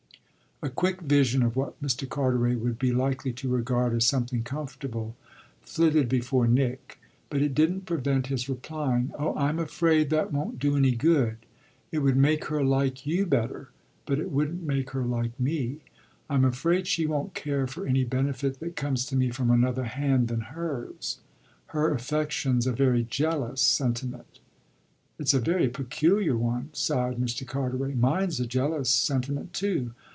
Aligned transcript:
A 0.63 0.69
quick 0.69 1.01
vision 1.01 1.41
of 1.41 1.55
what 1.55 1.81
Mr. 1.81 2.07
Carteret 2.07 2.59
would 2.59 2.77
be 2.77 2.91
likely 2.91 3.33
to 3.33 3.49
regard 3.49 3.95
as 3.95 4.05
something 4.05 4.43
comfortable 4.43 5.15
flitted 5.63 6.07
before 6.07 6.45
Nick, 6.45 6.99
but 7.31 7.41
it 7.41 7.55
didn't 7.55 7.87
prevent 7.87 8.27
his 8.27 8.47
replying: 8.47 9.11
"Oh 9.17 9.35
I'm 9.35 9.57
afraid 9.57 10.11
that 10.11 10.31
won't 10.31 10.59
do 10.59 10.77
any 10.77 10.91
good. 10.91 11.37
It 11.91 12.03
would 12.03 12.15
make 12.15 12.45
her 12.45 12.63
like 12.63 13.07
you 13.07 13.25
better, 13.25 13.69
but 14.05 14.19
it 14.19 14.29
wouldn't 14.31 14.61
make 14.61 14.91
her 14.91 15.03
like 15.03 15.31
me. 15.39 15.77
I'm 16.29 16.45
afraid 16.45 16.85
she 16.85 17.07
won't 17.07 17.33
care 17.33 17.65
for 17.65 17.87
any 17.87 18.03
benefit 18.03 18.59
that 18.59 18.75
comes 18.75 19.03
to 19.07 19.15
me 19.15 19.31
from 19.31 19.49
another 19.49 19.85
hand 19.85 20.27
than 20.27 20.41
hers. 20.41 21.21
Her 21.69 21.91
affection's 21.91 22.67
a 22.67 22.71
very 22.71 23.01
jealous 23.03 23.61
sentiment." 23.61 24.37
"It's 25.17 25.33
a 25.33 25.39
very 25.39 25.69
peculiar 25.69 26.37
one!" 26.37 26.69
sighed 26.71 27.17
Mr. 27.17 27.47
Carteret. 27.47 27.97
"Mine's 27.97 28.39
a 28.39 28.45
jealous 28.45 28.91
sentiment 28.91 29.53
too. 29.53 29.95